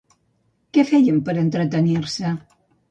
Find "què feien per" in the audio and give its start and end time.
0.77-1.37